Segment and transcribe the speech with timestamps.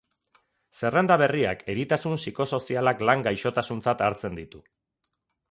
[0.77, 4.65] Zerrenda berriak eritasun psikosozialak lan gaixotasuntzat hartzen ditu.